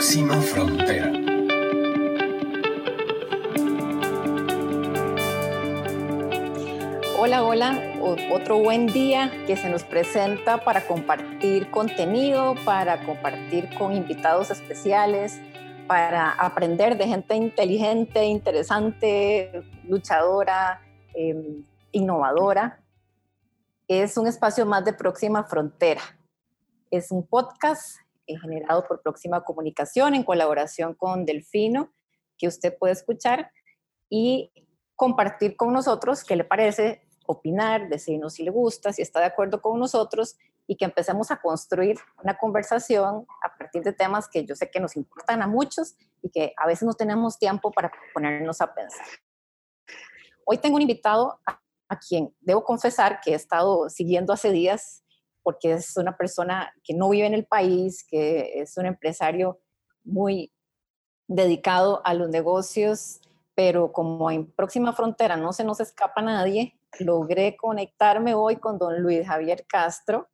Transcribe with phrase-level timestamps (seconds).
[0.00, 1.12] Próxima Frontera.
[7.18, 7.78] Hola, hola,
[8.32, 15.38] otro buen día que se nos presenta para compartir contenido, para compartir con invitados especiales,
[15.86, 20.80] para aprender de gente inteligente, interesante, luchadora,
[21.12, 21.62] em,
[21.92, 22.82] innovadora.
[23.86, 26.00] Es un espacio más de Próxima Frontera.
[26.90, 27.98] Es un podcast
[28.38, 31.92] generado por Próxima Comunicación en colaboración con Delfino,
[32.38, 33.50] que usted puede escuchar
[34.08, 34.52] y
[34.96, 39.62] compartir con nosotros qué le parece, opinar, decirnos si le gusta, si está de acuerdo
[39.62, 44.54] con nosotros y que empecemos a construir una conversación a partir de temas que yo
[44.54, 48.60] sé que nos importan a muchos y que a veces no tenemos tiempo para ponernos
[48.60, 49.06] a pensar.
[50.44, 55.02] Hoy tengo un invitado a, a quien debo confesar que he estado siguiendo hace días
[55.42, 59.60] porque es una persona que no vive en el país, que es un empresario
[60.04, 60.52] muy
[61.28, 63.20] dedicado a los negocios,
[63.54, 69.00] pero como en próxima frontera no se nos escapa nadie, logré conectarme hoy con don
[69.00, 70.28] Luis Javier Castro,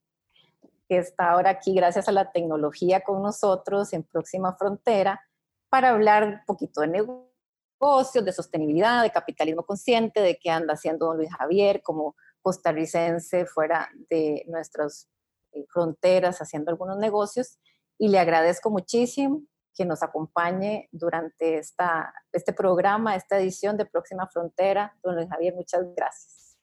[0.89, 5.21] que está ahora aquí gracias a la tecnología con nosotros en próxima frontera,
[5.69, 11.07] para hablar un poquito de negocios, de sostenibilidad, de capitalismo consciente, de qué anda haciendo
[11.07, 15.09] don Luis Javier como costarricense fuera de nuestras
[15.53, 17.59] eh, fronteras haciendo algunos negocios
[17.99, 19.43] y le agradezco muchísimo
[19.75, 24.97] que nos acompañe durante esta, este programa, esta edición de Próxima Frontera.
[25.03, 26.57] Don Luis Javier, muchas gracias.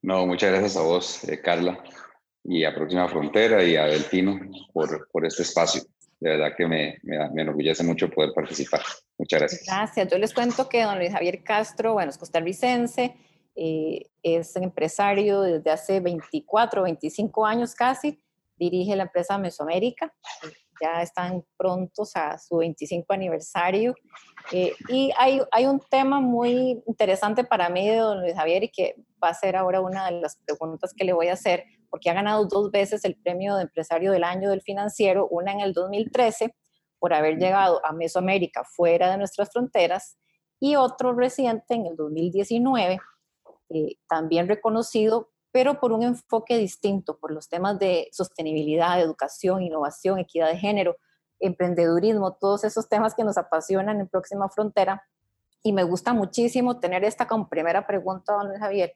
[0.00, 1.82] No, muchas gracias a vos, eh, Carla,
[2.44, 4.38] y a Próxima Frontera y a Delfino
[4.72, 5.82] por, por este espacio.
[6.20, 8.82] De verdad que me, me, me, enorgullece mucho poder participar.
[9.18, 9.64] Muchas gracias.
[9.66, 10.08] Gracias.
[10.08, 13.16] Yo les cuento que don Luis Javier Castro, bueno, es costarricense,
[13.54, 18.22] eh, es empresario desde hace 24, 25 años casi,
[18.56, 20.12] dirige la empresa Mesoamérica,
[20.80, 23.94] ya están prontos a su 25 aniversario.
[24.52, 28.68] Eh, y hay, hay un tema muy interesante para mí de don Luis Javier y
[28.68, 32.10] que va a ser ahora una de las preguntas que le voy a hacer, porque
[32.10, 35.72] ha ganado dos veces el premio de empresario del año del financiero, una en el
[35.72, 36.54] 2013
[36.98, 40.16] por haber llegado a Mesoamérica fuera de nuestras fronteras
[40.60, 43.00] y otro reciente en el 2019
[43.74, 50.18] eh, también reconocido, pero por un enfoque distinto, por los temas de sostenibilidad, educación, innovación,
[50.18, 50.96] equidad de género,
[51.40, 55.06] emprendedurismo, todos esos temas que nos apasionan en Próxima Frontera.
[55.62, 58.94] Y me gusta muchísimo tener esta como primera pregunta, don Javier.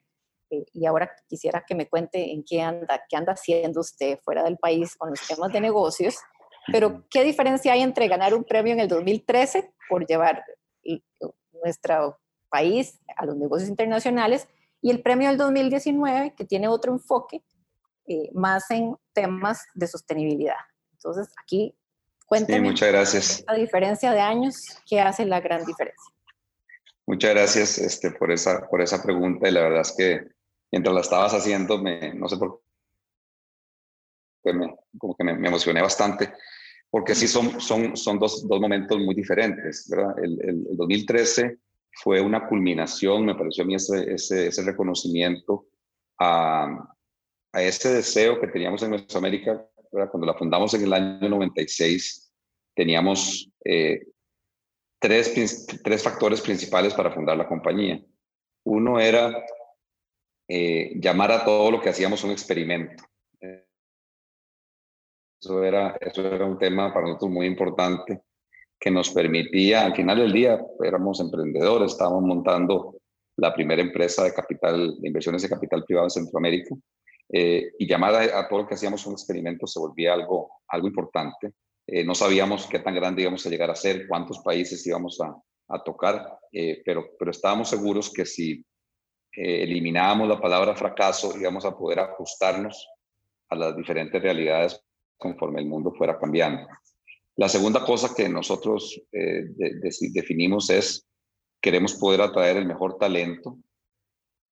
[0.50, 4.44] Eh, y ahora quisiera que me cuente en qué anda, qué anda haciendo usted fuera
[4.44, 6.16] del país con los temas de negocios.
[6.70, 10.44] Pero, ¿qué diferencia hay entre ganar un premio en el 2013 por llevar
[11.62, 14.48] nuestro país a los negocios internacionales
[14.80, 17.42] y el premio del 2019, que tiene otro enfoque,
[18.06, 20.56] eh, más en temas de sostenibilidad.
[20.92, 21.74] Entonces, aquí
[22.26, 22.68] cuénteme.
[22.68, 23.44] muchas gracias.
[23.46, 26.12] La diferencia de años, ¿qué hace la gran diferencia?
[27.06, 30.28] Muchas gracias este, por, esa, por esa pregunta y la verdad es que
[30.72, 32.62] mientras la estabas haciendo, me, no sé por
[34.44, 36.32] qué, me, como que me, emocioné bastante,
[36.90, 40.14] porque sí son, son, son dos, dos momentos muy diferentes, ¿verdad?
[40.22, 41.58] El, el, el 2013
[42.02, 45.66] fue una culminación, me pareció a mí ese, ese, reconocimiento
[46.18, 46.66] a,
[47.52, 49.66] a, ese deseo que teníamos en Mesoamérica.
[49.90, 52.34] Cuando la fundamos en el año 96,
[52.74, 54.06] teníamos eh,
[54.98, 58.04] tres, tres factores principales para fundar la compañía.
[58.64, 59.42] Uno era
[60.48, 63.04] eh, llamar a todo lo que hacíamos un experimento.
[65.40, 68.25] Eso era, eso era un tema para nosotros muy importante
[68.78, 72.96] que nos permitía, al final del día, éramos emprendedores, estábamos montando
[73.36, 76.74] la primera empresa de capital, de inversiones de capital privado en Centroamérica,
[77.28, 81.52] eh, y llamada a, todo lo que hacíamos un experimento se volvía algo, algo importante.
[81.86, 85.36] Eh, no sabíamos qué tan grande íbamos a llegar a ser, cuántos países íbamos a,
[85.68, 88.64] a tocar, eh, pero, pero estábamos seguros que si
[89.32, 92.88] eliminábamos la palabra fracaso, íbamos a poder ajustarnos
[93.50, 94.80] a las diferentes realidades
[95.18, 96.66] conforme el mundo fuera cambiando.
[97.36, 101.06] La segunda cosa que nosotros eh, de, de, definimos es,
[101.60, 103.58] queremos poder atraer el mejor talento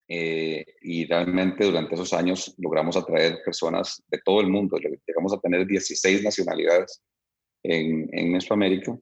[0.07, 4.77] eh, y realmente durante esos años logramos atraer personas de todo el mundo.
[4.77, 7.01] Llegamos a tener 16 nacionalidades
[7.63, 8.97] en, en Mesoamérica.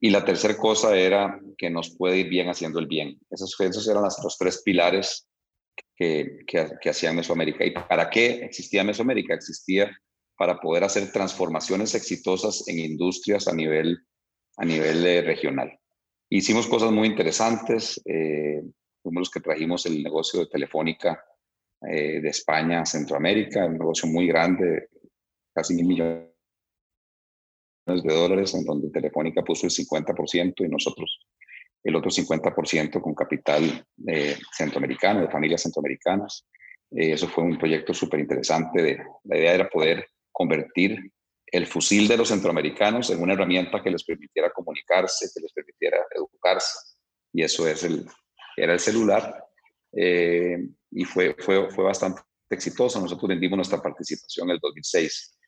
[0.00, 3.20] Y la tercera cosa era que nos puede ir bien haciendo el bien.
[3.30, 5.28] Esos, esos eran los tres pilares
[5.96, 7.64] que, que, hacían Mesoamérica.
[7.64, 9.34] ¿Y para qué existía Mesoamérica?
[9.34, 9.96] Existía
[10.42, 13.96] para poder hacer transformaciones exitosas en industrias a nivel,
[14.56, 15.78] a nivel eh, regional.
[16.28, 18.60] Hicimos cosas muy interesantes, eh,
[19.00, 21.24] fuimos los que trajimos el negocio de Telefónica
[21.88, 24.88] eh, de España a Centroamérica, un negocio muy grande,
[25.54, 26.26] casi mil millones
[27.86, 31.20] de dólares, en donde Telefónica puso el 50% y nosotros
[31.84, 36.48] el otro 50% con capital eh, centroamericano, de familias centroamericanas.
[36.90, 39.04] Eh, eso fue un proyecto súper interesante.
[39.22, 40.04] La idea era poder
[40.42, 41.12] convertir
[41.46, 45.98] el fusil de los centroamericanos en una herramienta que les permitiera comunicarse, que les permitiera
[46.16, 46.96] educarse.
[47.32, 48.04] Y eso es el,
[48.56, 49.44] era el celular.
[49.92, 50.58] Eh,
[50.90, 53.00] y fue, fue, fue bastante exitoso.
[53.00, 55.38] Nosotros vendimos nuestra participación en el 2006.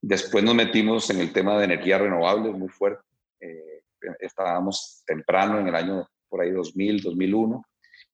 [0.00, 3.02] Después nos metimos en el tema de energías renovables muy fuerte.
[3.40, 3.82] Eh,
[4.20, 7.62] estábamos temprano en el año por ahí 2000, 2001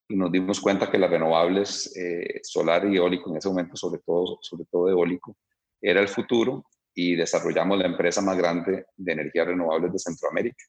[0.09, 4.01] y nos dimos cuenta que las renovables eh, solar y eólico en ese momento, sobre
[4.01, 5.37] todo, sobre todo eólico,
[5.85, 6.65] era el futuro
[6.95, 10.65] y desarrollamos la empresa más grande de energías renovables de Centroamérica,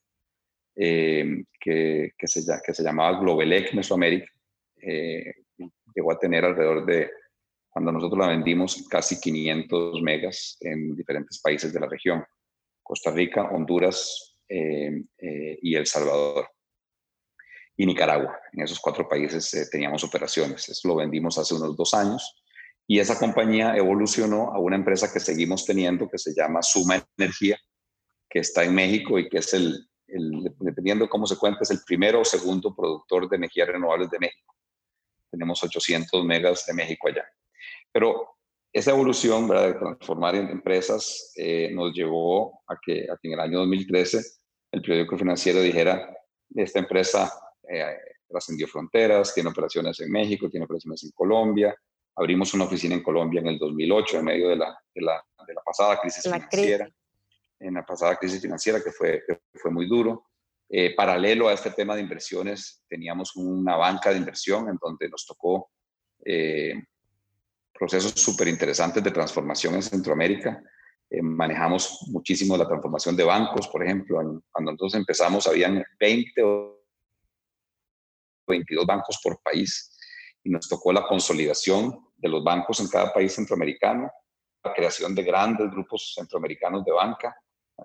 [0.75, 4.29] eh, que, que, se, que se llamaba Globelec Mesoamérica.
[4.81, 5.33] Eh,
[5.95, 7.09] llegó a tener alrededor de,
[7.69, 12.21] cuando nosotros la vendimos, casi 500 megas en diferentes países de la región.
[12.83, 15.01] Costa Rica, Honduras eh,
[15.61, 16.49] y El Salvador.
[17.77, 18.37] Y Nicaragua.
[18.51, 20.67] En esos cuatro países teníamos operaciones.
[20.67, 22.35] Eso lo vendimos hace unos dos años
[22.87, 27.57] y esa compañía evolucionó a una empresa que seguimos teniendo que se llama Suma Energía,
[28.29, 29.87] que está en México y que es el,
[30.59, 34.19] dependiendo de cómo se cuenta, es el primero o segundo productor de energías renovables de
[34.19, 34.55] México.
[35.31, 37.25] Tenemos 800 megas de México allá.
[37.91, 38.35] Pero
[38.71, 39.67] esa evolución ¿verdad?
[39.67, 44.21] de transformar en empresas eh, nos llevó a que, a que, en el año 2013
[44.73, 46.13] el periódico financiero dijera,
[46.53, 47.31] esta empresa
[47.69, 47.97] eh,
[48.27, 51.73] trascendió fronteras, tiene operaciones en México, tiene operaciones en Colombia,
[52.15, 55.53] Abrimos una oficina en Colombia en el 2008, en medio de la, de la, de
[55.53, 56.89] la pasada crisis financiera,
[57.59, 59.23] en la pasada crisis financiera que fue,
[59.53, 60.25] fue muy duro.
[60.69, 65.25] Eh, paralelo a este tema de inversiones, teníamos una banca de inversión en donde nos
[65.25, 65.69] tocó
[66.23, 66.73] eh,
[67.71, 70.63] procesos súper interesantes de transformación en Centroamérica.
[71.09, 74.17] Eh, manejamos muchísimo la transformación de bancos, por ejemplo.
[74.51, 76.81] Cuando nosotros empezamos, habían 20 o
[78.47, 79.95] 22 bancos por país
[80.43, 84.09] y nos tocó la consolidación de los bancos en cada país centroamericano,
[84.63, 87.35] la creación de grandes grupos centroamericanos de banca,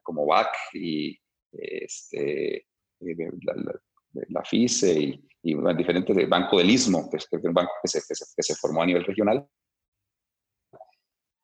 [0.02, 1.18] como BAC y
[1.52, 2.66] este,
[4.28, 8.00] la, FICE y, y diferentes, el Banco del Istmo, que es un banco que se,
[8.08, 9.46] que se, formó a nivel regional.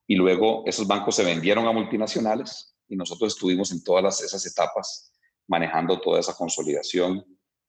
[0.06, 5.12] Y luego esos bancos se vendieron a multinacionales y nosotros estuvimos en todas esas etapas
[5.48, 7.24] manejando toda esa consolidación.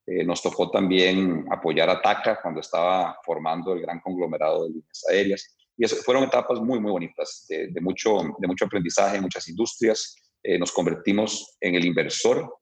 [0.08, 5.06] Eh, nos tocó también apoyar a TACA cuando estaba formando el gran conglomerado de líneas
[5.10, 5.58] aéreas.
[5.76, 10.16] Y eso, fueron etapas muy, muy bonitas, de, mucho, de mucho aprendizaje en muchas industrias.
[10.42, 12.58] Eh, nos convertimos en el inversor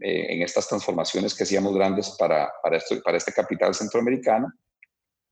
[0.00, 4.50] eh, en estas transformaciones que hacíamos grandes para, para, esto, para este capital centroamericano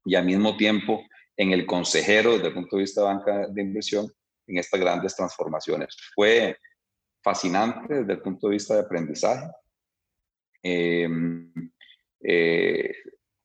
[0.05, 1.02] y al mismo tiempo
[1.37, 4.06] en el consejero desde el punto de vista de banca de inversión
[4.46, 5.96] en estas grandes transformaciones.
[6.14, 6.56] Fue
[7.22, 9.46] fascinante desde el punto de vista de aprendizaje.
[10.64, 11.08] Eh,
[12.20, 12.94] eh,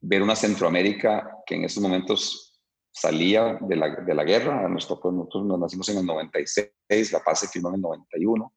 [0.01, 2.61] ver una Centroamérica que en esos momentos
[2.91, 4.67] salía de la, de la guerra.
[4.69, 8.53] Nosotros, nosotros nos nacimos en el 96, la paz se firmó en el 91.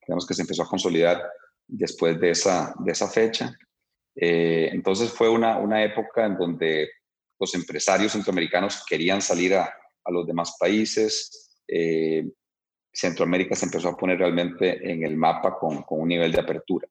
[0.00, 1.22] Creemos que se empezó a consolidar
[1.66, 3.56] después de esa, de esa fecha.
[4.14, 6.88] Eh, entonces fue una, una época en donde
[7.40, 9.74] los empresarios centroamericanos querían salir a,
[10.04, 11.58] a los demás países.
[11.66, 12.24] Eh,
[12.92, 16.86] Centroamérica se empezó a poner realmente en el mapa con, con un nivel de apertura.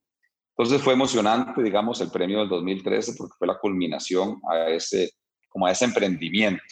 [0.56, 5.12] Entonces fue emocionante, digamos, el premio del 2013 porque fue la culminación a ese,
[5.50, 6.64] como a ese emprendimiento.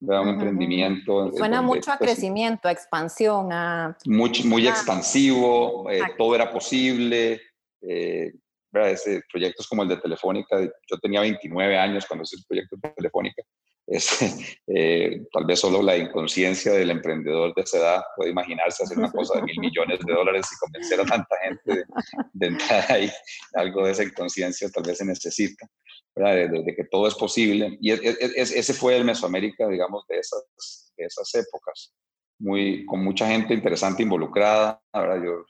[0.00, 1.30] Un emprendimiento.
[1.32, 3.96] Suena mucho a pues, crecimiento, a expansión, a...
[4.06, 7.40] Muy, muy expansivo, eh, todo era posible.
[7.80, 8.32] Eh,
[8.72, 12.90] ese, proyectos como el de Telefónica, yo tenía 29 años cuando hice el proyecto de
[12.90, 13.42] Telefónica,
[13.86, 19.12] eh, tal vez solo la inconsciencia del emprendedor de esa edad puede imaginarse hacer una
[19.12, 21.84] cosa de mil millones de dólares y convencer a tanta gente
[22.32, 23.10] de, entrar ahí.
[23.54, 25.68] Algo de esa inconsciencia tal vez se necesita,
[26.16, 27.76] de, que todo es posible.
[27.80, 31.94] Y ese fue el Mesoamérica, digamos, de esas, de esas épocas,
[32.38, 34.80] muy, con mucha gente interesante involucrada.
[34.92, 35.44] Ahora yo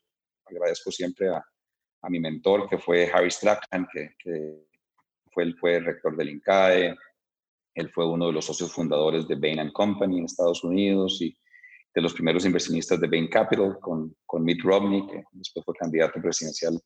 [0.46, 1.44] agradezco siempre a,
[2.02, 4.64] a mi mentor, que fue Harry Strachan, que, que
[5.32, 6.94] fue, el, fue el rector del INCAE,
[7.74, 11.36] él fue uno de los socios fundadores de Bain Company en Estados Unidos y
[11.94, 16.20] de los primeros inversionistas de Bain Capital con, con Mitt Romney, que después fue candidato
[16.20, 16.78] presidencial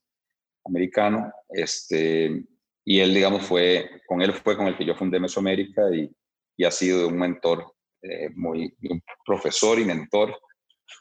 [0.64, 1.32] americano.
[1.48, 2.44] Este,
[2.84, 6.10] y él, digamos, fue, con él fue con el que yo fundé Mesoamérica y,
[6.56, 10.38] y ha sido un mentor, eh, muy, un profesor y mentor,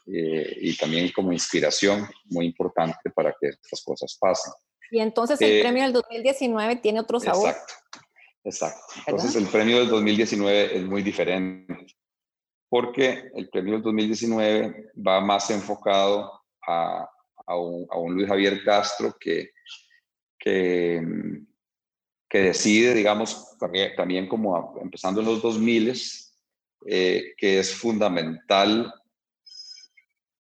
[0.06, 4.52] eh, y también como inspiración muy importante para que estas cosas pasen.
[4.90, 7.50] Y entonces el eh, premio del 2019 tiene otro sabor.
[7.50, 7.74] Exacto.
[8.48, 8.80] Exacto.
[9.06, 11.86] Entonces el premio del 2019 es muy diferente
[12.68, 17.08] porque el premio del 2019 va más enfocado a,
[17.46, 19.50] a un, Luis Javier Castro que,
[20.38, 21.02] que,
[22.28, 25.92] que decide, digamos, también, también como empezando en los 2000,
[26.86, 28.92] eh, que es fundamental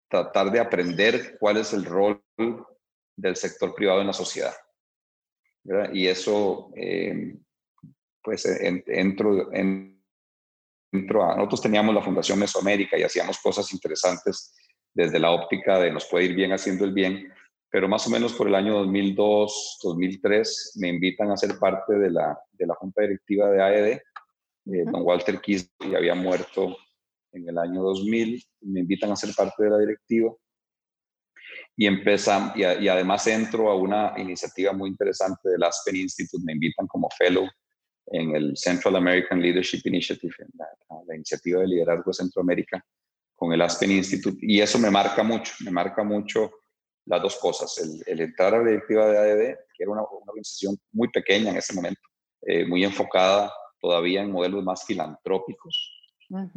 [0.09, 2.23] tratar de aprender cuál es el rol
[3.15, 4.53] del sector privado en la sociedad.
[5.93, 7.35] Y eso, eh,
[8.23, 11.35] pues, entro, entro a...
[11.35, 14.55] Nosotros teníamos la Fundación Mesoamérica y hacíamos cosas interesantes
[14.93, 17.31] desde la óptica de nos puede ir bien haciendo el bien,
[17.69, 22.11] pero más o menos por el año 2002, 2003 me invitan a ser parte de
[22.11, 24.01] la, de la junta directiva de AED.
[24.65, 26.77] Eh, don Walter Kiss ya había muerto
[27.31, 30.31] en el año 2000, me invitan a ser parte de la directiva
[31.75, 36.87] y empezamos, y, además entro a una iniciativa muy interesante del Aspen Institute, me invitan
[36.87, 37.47] como fellow
[38.07, 40.67] en el Central American Leadership Initiative, la,
[41.07, 42.83] la iniciativa de liderazgo de Centroamérica,
[43.35, 46.51] con el Aspen Institute, y eso me marca mucho, me marca mucho
[47.05, 51.09] las dos cosas, el, entrar a la directiva de ADD, que era una, organización muy
[51.09, 52.01] pequeña en ese momento,
[52.41, 55.99] eh, muy enfocada todavía en modelos más filantrópicos.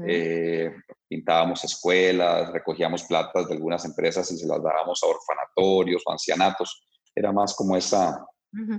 [0.06, 0.72] Eh,
[1.08, 6.86] pintábamos escuelas, recogíamos platas de algunas empresas y se las dábamos a orfanatorios o ancianatos.
[7.14, 8.24] Era más como esa,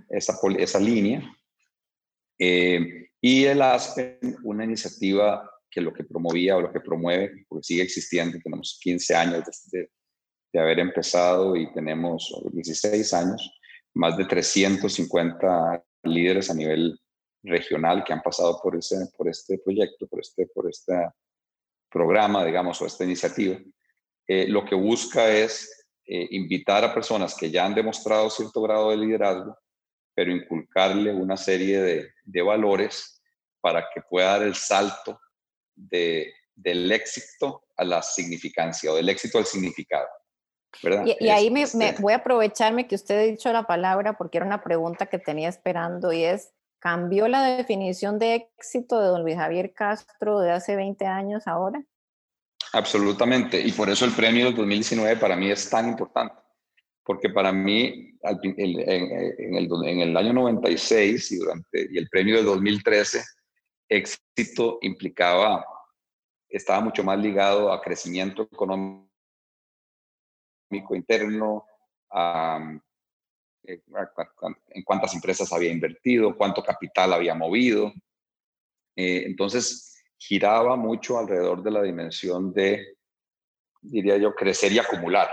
[0.09, 1.21] esa, esa, línea.
[2.39, 7.63] Eh, y el ASPEN, una iniciativa que lo que promovía o lo que promueve, porque
[7.63, 9.89] sigue existiendo, tenemos 15 años de,
[10.53, 13.59] de haber empezado y tenemos 16 años,
[13.93, 16.99] más de 350 líderes a nivel
[17.43, 20.93] regional que han pasado por, ese, por este proyecto, por este, por este
[21.89, 23.57] programa, digamos, o esta iniciativa.
[24.27, 28.91] Eh, lo que busca es eh, invitar a personas que ya han demostrado cierto grado
[28.91, 29.57] de liderazgo,
[30.13, 33.21] pero inculcarle una serie de, de valores
[33.61, 35.19] para que pueda dar el salto
[35.75, 40.07] de, del éxito a la significancia o del éxito al significado.
[41.19, 44.45] Y, ahí me, este voy a aprovecharme que usted ha dicho la palabra porque era
[44.45, 49.37] una pregunta que tenía esperando y es, ¿cambió la definición de éxito de don Luis
[49.37, 51.83] Javier Castro de hace 20 años ahora?
[52.73, 56.35] Absolutamente, y por eso el premio del 2019 para mí es tan importante,
[57.03, 62.45] porque para mí en, el, en el año 96 y, durante, y el premio del
[62.45, 63.23] 2013,
[63.89, 65.65] éxito implicaba,
[66.49, 69.07] estaba mucho más ligado a crecimiento económico
[70.91, 71.65] interno,
[73.63, 73.81] eh,
[74.69, 77.91] en cuántas empresas había invertido, cuánto capital había movido.
[78.95, 82.97] Eh, entonces, giraba mucho alrededor de la dimensión de,
[83.81, 85.29] diría yo, crecer y acumular.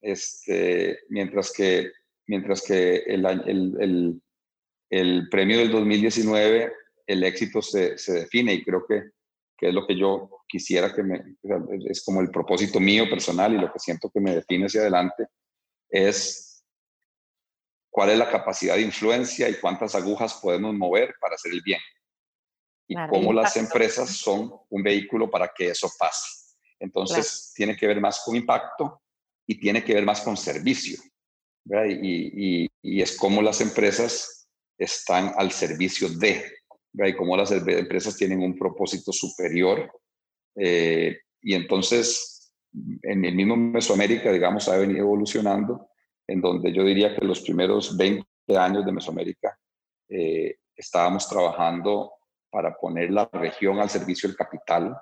[0.00, 1.92] Este, mientras que,
[2.26, 4.22] mientras que el, el, el,
[4.90, 6.72] el, premio del 2019,
[7.06, 9.10] el éxito se, se define y creo que
[9.56, 11.36] que es lo que yo quisiera que me,
[11.88, 15.26] es como el propósito mío personal y lo que siento que me define hacia adelante,
[15.88, 16.64] es
[17.90, 21.80] cuál es la capacidad de influencia y cuántas agujas podemos mover para hacer el bien.
[22.88, 26.54] Y cómo las empresas son un vehículo para que eso pase.
[26.78, 29.02] Entonces, tiene que ver más con impacto
[29.46, 30.98] y tiene que ver más con servicio.
[31.64, 34.48] Y, y, es como las empresas
[34.78, 36.44] están al servicio de,
[36.92, 39.90] y cómo las empresas tienen un propósito superior.
[40.54, 42.52] Eh, y entonces,
[43.02, 45.88] en el mismo Mesoamérica, digamos, ha venido evolucionando,
[46.26, 48.24] en donde yo diría que los primeros 20
[48.56, 49.58] años de Mesoamérica
[50.08, 52.12] eh, estábamos trabajando
[52.50, 54.96] para poner la región al servicio del capital.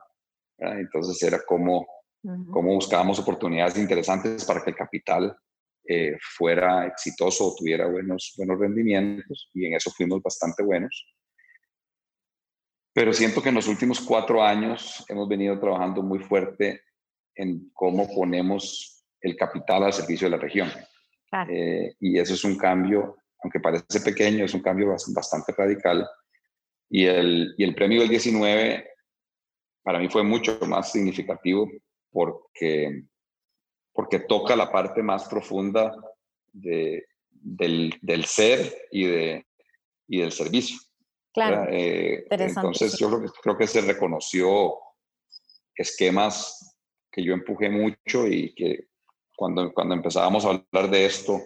[0.58, 1.86] Entonces era como,
[2.50, 5.36] como buscábamos oportunidades interesantes para que el capital
[5.86, 11.14] eh, fuera exitoso o tuviera buenos, buenos rendimientos y en eso fuimos bastante buenos.
[12.94, 16.82] Pero siento que en los últimos cuatro años hemos venido trabajando muy fuerte
[17.34, 20.70] en cómo ponemos el capital al servicio de la región.
[21.50, 26.06] Eh, y eso es un cambio, aunque parece pequeño, es un cambio bastante radical.
[26.88, 28.88] Y el, y el premio del 19
[29.82, 31.68] para mí fue mucho más significativo
[32.14, 33.02] porque,
[33.92, 35.92] porque toca la parte más profunda
[36.52, 39.46] de, del, del ser y, de,
[40.06, 40.78] y del servicio.
[41.32, 41.66] Claro.
[41.72, 44.76] Eh, entonces yo creo que, creo que se reconoció
[45.74, 46.76] esquemas
[47.10, 48.86] que yo empujé mucho y que
[49.36, 51.40] cuando, cuando empezábamos a hablar de esto,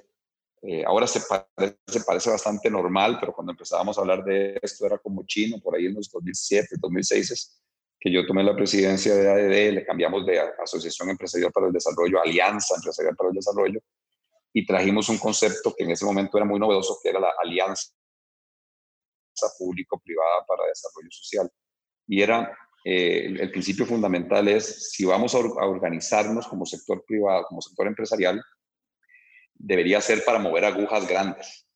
[0.61, 4.85] eh, ahora se parece, se parece bastante normal, pero cuando empezábamos a hablar de esto
[4.85, 7.63] era como chino, por ahí en los 2007, 2006,
[8.01, 12.21] que yo tomé la presidencia de ADD, le cambiamos de Asociación Empresarial para el Desarrollo,
[12.23, 13.81] Alianza Empresarial para el Desarrollo,
[14.53, 17.91] y trajimos un concepto que en ese momento era muy novedoso, que era la Alianza
[19.59, 21.51] público-privada para desarrollo social.
[22.07, 27.61] Y era eh, el, principio fundamental es, si vamos a, organizarnos como sector privado, como
[27.61, 28.43] sector empresarial,
[29.55, 31.67] debería ser para mover agujas grandes.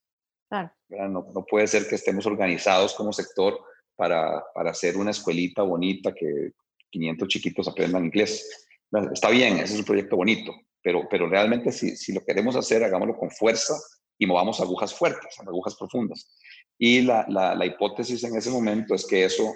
[0.50, 3.58] No, no, puede ser que estemos organizados como sector
[3.96, 6.52] para, para hacer una escuelita bonita que
[6.90, 8.66] 500 chiquitos aprendan inglés.
[9.12, 12.84] Está bien, ese es un proyecto bonito, pero, pero realmente si, si lo queremos hacer,
[12.84, 13.74] hagámoslo con fuerza
[14.18, 16.36] y movamos agujas fuertes, agujas profundas.
[16.78, 19.54] Y la, la, hipótesis en ese momento es que eso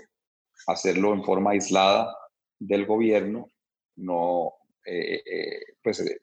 [0.67, 2.15] hacerlo en forma aislada
[2.59, 3.49] del gobierno
[3.97, 4.53] no,
[4.85, 6.21] eh, eh, pues, eh,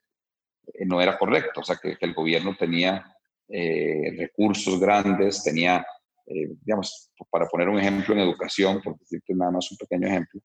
[0.86, 1.62] no era correcto.
[1.62, 3.05] O sea, que, el gobierno tenía
[3.50, 5.86] recursos grandes, tenía,
[6.25, 10.42] digamos, para poner un ejemplo en educación, por decirte nada más un pequeño ejemplo,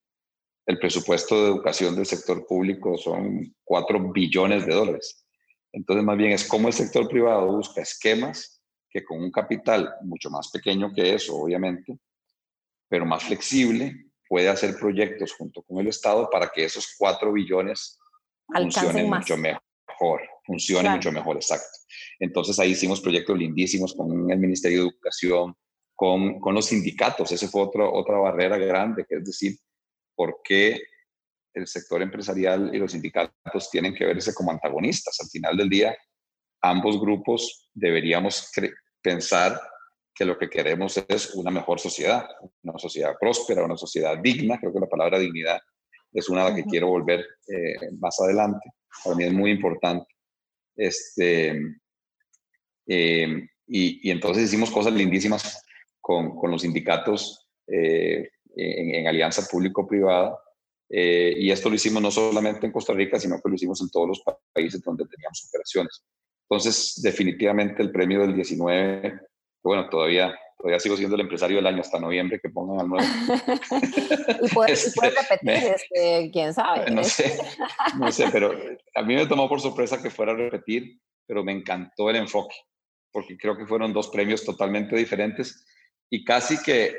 [0.67, 5.27] el presupuesto de educación del sector público son 4 billones de dólares.
[5.73, 10.31] Entonces, más bien es como el sector privado busca esquemas que con un capital mucho
[10.31, 11.99] más pequeño que eso, obviamente,
[12.89, 17.99] pero más flexible, puede hacer proyectos junto con el Estado para que esos cuatro billones
[18.47, 21.79] funcionen mucho mejor, funcionen mucho mejor, exacto.
[22.19, 25.55] Entonces ahí hicimos proyectos lindísimos con el Ministerio de Educación,
[25.99, 29.59] con, con los sindicatos, esa fue otro, otra barrera grande, que es decir,
[30.14, 30.81] por qué
[31.52, 35.19] el sector empresarial y los sindicatos tienen que verse como antagonistas.
[35.21, 35.99] Al final del día,
[36.62, 38.49] ambos grupos deberíamos
[39.02, 39.61] pensar
[40.14, 42.28] que lo que queremos es una mejor sociedad,
[42.62, 44.57] una sociedad próspera, una sociedad digna.
[44.61, 45.59] Creo que la palabra dignidad
[46.12, 48.71] es una a la que quiero volver eh, más adelante.
[49.02, 50.07] Para mí es muy importante.
[50.76, 51.61] Este,
[52.87, 55.64] em, y, entonces hicimos cosas lindísimas
[56.09, 60.38] con, con los sindicatos eh, en, en, alianza público-privada.
[60.88, 63.91] Eh, y esto lo hicimos no solamente en Costa Rica, sino que lo hicimos en
[63.91, 64.23] todos los
[64.55, 66.03] países donde teníamos operaciones.
[66.49, 69.21] Entonces, definitivamente el premio del 19
[69.62, 73.07] bueno, todavía, todavía sigo siendo el empresario del año hasta noviembre que pongan al nuevo.
[74.43, 76.91] y puedes, este, repetir, este, quién sabe.
[76.91, 77.38] No sé,
[77.99, 78.53] no sé, pero
[78.95, 82.57] a mí me tomó por sorpresa que fuera a repetir, pero me encantó el enfoque,
[83.12, 85.66] porque creo que fueron dos premios totalmente diferentes
[86.11, 86.94] y casi que,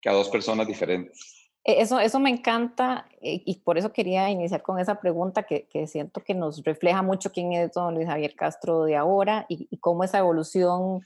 [0.00, 1.50] que a dos personas diferentes.
[1.64, 5.66] E, eso, eso me encanta eh, y por eso quería iniciar con esa pregunta que,
[5.66, 9.66] que siento que nos refleja mucho quién es don Luis Javier Castro de ahora y,
[9.70, 11.02] y cómo esa evolución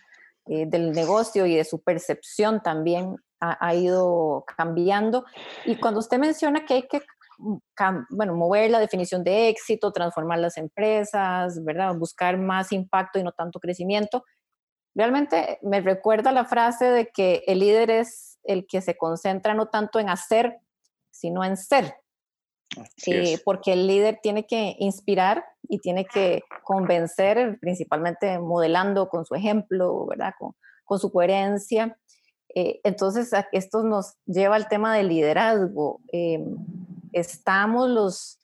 [0.46, 5.24] eh, del negocio y de su percepción también ha, ido cambiando.
[5.64, 7.02] Y cuando usted menciona que hay que
[8.10, 11.94] bueno, mover la definición de éxito, transformar las empresas, ¿verdad?
[11.96, 14.24] buscar más impacto y no tanto crecimiento,
[14.94, 19.66] realmente me recuerda la frase de que el líder es el que se concentra no
[19.68, 20.58] tanto en hacer,
[21.10, 21.96] sino en ser.
[23.06, 29.34] Eh, porque el líder tiene que inspirar y tiene que convencer, principalmente modelando con su
[29.34, 30.32] ejemplo, ¿verdad?
[30.38, 31.98] Con, con su coherencia.
[32.54, 36.00] Eh, entonces, esto nos lleva al tema del liderazgo.
[36.12, 36.44] Eh,
[37.12, 38.38] estamos los,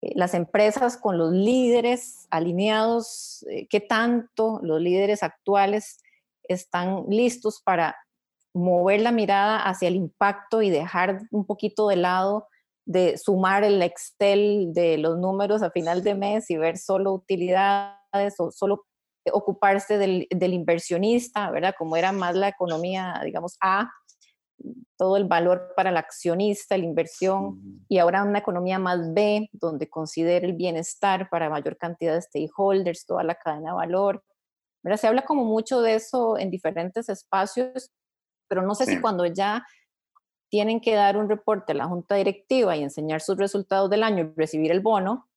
[0.00, 5.98] las empresas con los líderes alineados, ¿qué tanto los líderes actuales
[6.44, 7.96] están listos para
[8.52, 12.48] mover la mirada hacia el impacto y dejar un poquito de lado
[12.84, 18.34] de sumar el Excel de los números a final de mes y ver solo utilidades
[18.38, 18.86] o solo
[19.32, 21.74] ocuparse del, inversionista, ¿verdad?
[21.78, 23.90] Como era más la economía, digamos, A,
[24.96, 29.88] todo el valor para el accionista, la inversión, y ahora una economía más B, donde
[29.88, 34.22] considere el bienestar para mayor cantidad de stakeholders, toda la cadena de valor.
[34.82, 35.00] ¿verdad?
[35.00, 37.90] Se habla como mucho de eso en diferentes espacios,
[38.48, 39.64] pero no sé si cuando ya
[40.50, 44.24] tienen que dar un reporte a la junta directiva y enseñar sus resultados del año
[44.24, 45.28] y recibir el bono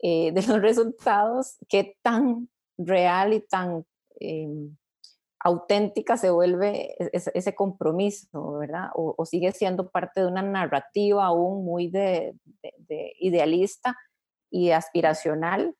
[0.00, 3.84] eh, de los resultados, qué tan real y tan
[4.20, 4.76] em,
[5.40, 8.90] auténtica se vuelve e-, ese, compromiso, ¿verdad?
[8.94, 12.34] O, sigue siendo parte de una narrativa aún muy de,
[13.20, 13.96] idealista
[14.50, 15.74] y aspiracional,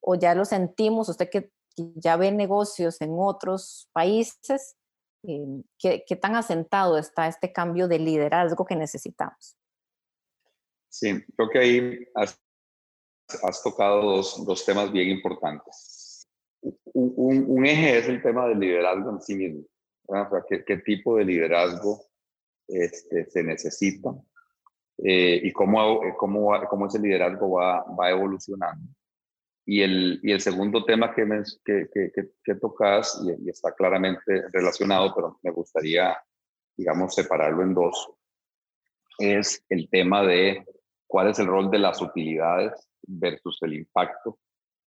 [0.00, 4.76] o ya lo sentimos, usted que ya ve negocios en otros países,
[5.24, 9.56] Em, ¿qué, tan asentado está este cambio de liderazgo que necesitamos?
[10.88, 16.01] Sí, creo que ahí has, tocado dos, temas bien importantes.
[16.94, 19.64] Un, eje es el tema del liderazgo en sí mismo.
[20.48, 22.04] ¿qué, tipo de liderazgo
[22.68, 24.14] este, se necesita
[24.98, 28.92] eh, y cómo, cómo, cómo ese liderazgo va, va evolucionando.
[29.64, 31.26] Y el, y el segundo tema que,
[31.64, 36.16] que, que, que, tocas, y, está claramente relacionado, pero me gustaría,
[36.76, 38.10] digamos, separarlo en dos,
[39.18, 40.64] es el tema de
[41.06, 44.38] cuál es el rol de las utilidades versus el impacto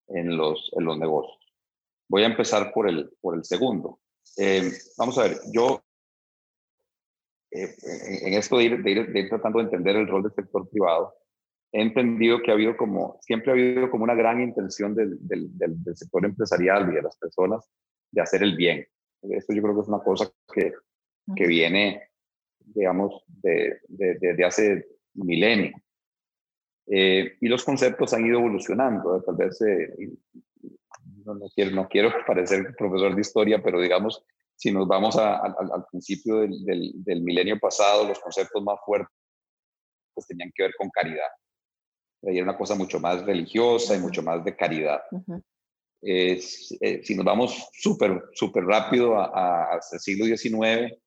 [0.08, 1.45] en los, en los negocios.
[2.08, 4.00] Voy a empezar por el, por el segundo.
[4.38, 5.82] Eh, vamos a ver, yo
[7.52, 7.76] eh,
[8.24, 11.14] en esto de ir, de, ir, tratando de entender el rol del sector privado,
[11.72, 15.58] he entendido que ha habido como, siempre ha habido como una gran intención del, del,
[15.58, 17.70] del, sector empresarial y de las personas
[18.12, 18.86] de hacer el bien.
[19.22, 20.74] Esto yo creo que es una cosa que,
[21.36, 22.10] que viene,
[22.60, 25.82] digamos, de, de, hace milenios.
[26.88, 29.22] Eh, y los conceptos han ido evolucionando.
[29.24, 29.96] Tal vez, eh,
[31.26, 34.24] no, no, quiero, no quiero parecer profesor de historia, pero digamos,
[34.56, 39.14] si nos vamos al principio del, del, milenio pasado, los conceptos más fuertes
[40.14, 41.28] pues, tenían que ver con caridad.
[42.22, 45.02] Era una cosa mucho más religiosa y mucho más de caridad.
[46.02, 50.98] Eh, si nos vamos súper, súper rápido al siglo XIX,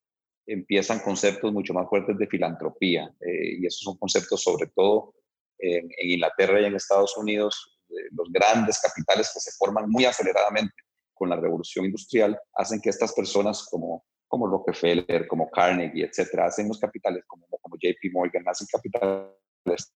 [0.46, 3.10] empiezan conceptos mucho más fuertes de filantropía.
[3.20, 5.14] Eh, y esos son conceptos sobre todo
[5.58, 7.77] en, en Inglaterra y en Estados Unidos,
[8.12, 10.74] los grandes capitales que se forman muy aceleradamente
[11.14, 16.68] con la revolución industrial hacen que estas personas como, como Rockefeller, como Carnegie, etcétera, hacen
[16.68, 19.92] los capitales como, como JP Morgan, hacen capitales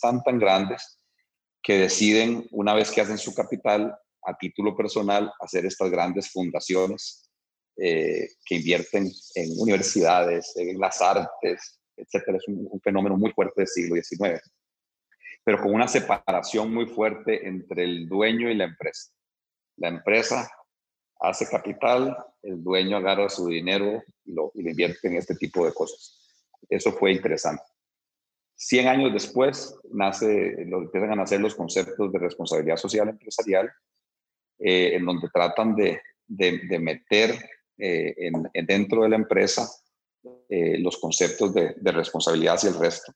[0.00, 0.98] tan tan grandes
[1.62, 7.30] que deciden, una vez que hacen su capital, a título personal, hacer estas grandes fundaciones
[7.76, 12.38] eh, que invierten en universidades, en las artes, etcétera.
[12.38, 14.40] Es un, un fenómeno muy fuerte del siglo XIX,
[15.44, 19.10] pero con una separación muy fuerte entre el dueño y la empresa.
[19.76, 20.50] La empresa
[21.20, 26.18] hace capital, el dueño agarra su dinero y lo, invierte en este tipo de cosas.
[26.68, 27.62] Eso fue interesante.
[28.54, 33.70] Cien años después nace, lo, empiezan a nacer los conceptos de responsabilidad social empresarial,
[34.58, 37.30] eh, en donde tratan de, de, meter
[37.78, 39.66] eh, en, dentro de la empresa
[40.48, 43.12] eh, los conceptos de, de, responsabilidad hacia el resto.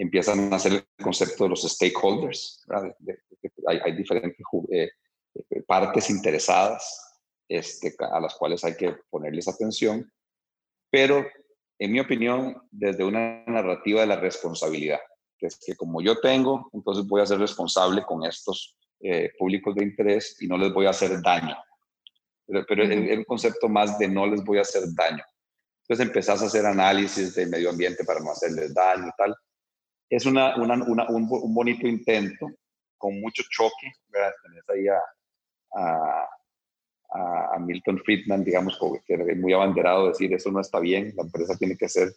[0.00, 2.64] Empiezan a nacer el concepto de los stakeholders.
[3.66, 4.40] hay, hay, diferentes
[5.66, 10.10] partes interesadas este, a las cuales hay que ponerles atención,
[10.90, 11.26] pero
[11.78, 15.00] en mi opinión, desde una narrativa de la responsabilidad,
[15.38, 19.74] que es que como yo tengo, entonces voy a ser responsable con estos eh, públicos
[19.74, 21.56] de interés y no les voy a hacer daño.
[22.46, 25.22] Pero, pero es un concepto más de no les voy a hacer daño.
[25.82, 29.34] Entonces empezás a hacer análisis del medio ambiente para no hacerles daño y tal.
[30.10, 32.50] Es una, una, un, un, bonito intento
[32.98, 33.92] con mucho choque.
[34.10, 35.00] Tenés ahí a,
[35.72, 36.28] a,
[37.54, 41.76] a, Milton Friedman, digamos, que muy abanderado decir eso no está bien, la empresa tiene
[41.76, 42.12] que ser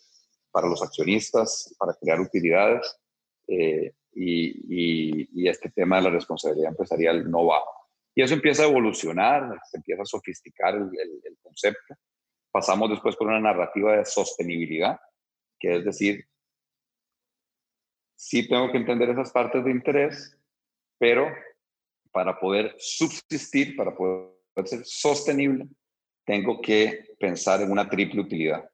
[0.52, 3.00] para los accionistas, para crear utilidades,
[3.48, 7.62] eh, y, y, este tema de la responsabilidad empresarial no va.
[8.16, 11.96] Y eso empieza a evolucionar, se empieza a sofisticar el concepto.
[12.52, 15.00] Pasamos después por una narrativa de sostenibilidad,
[15.60, 16.24] que es decir,
[18.24, 20.36] sí tengo que entender esas partes de interés,
[20.98, 21.28] pero
[22.12, 24.32] para poder subsistir, para poder
[24.66, 25.68] ser sostenible,
[26.26, 28.70] tengo que pensar en una triple utilidad.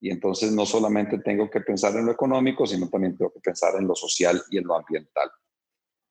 [0.00, 3.74] Y entonces no solamente tengo que pensar en lo económico, sino también tengo que pensar
[3.76, 5.30] en lo social y en lo ambiental.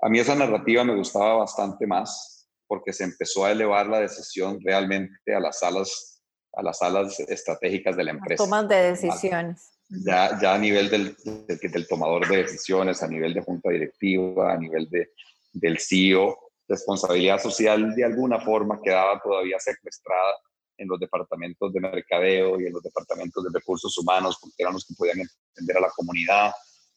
[0.02, 4.60] A mí esa narrativa me gustaba bastante más porque se empezó a elevar la decisión
[4.64, 6.24] realmente a las salas,
[6.54, 8.44] a las salas estratégicas de la empresa.
[8.44, 9.79] Tomas de decisiones.
[9.90, 11.16] Ya, ya a nivel del,
[11.48, 15.10] del, del, tomador de decisiones, a nivel de junta directiva, a nivel de,
[15.52, 20.36] del CEO, responsabilidad social de alguna forma quedaba todavía secuestrada
[20.78, 24.86] en los departamentos de mercadeo y en los departamentos de recursos humanos, porque eran los
[24.86, 26.52] que podían entender a la comunidad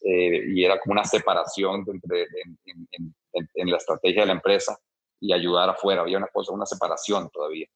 [0.05, 2.26] eh, y era como una separación entre,
[3.55, 4.76] en, la estrategia de la empresa
[5.20, 6.02] y ayudar afuera.
[6.02, 7.66] Había una cosa, una separación todavía.